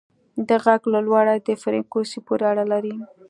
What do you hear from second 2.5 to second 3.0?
اړه لري.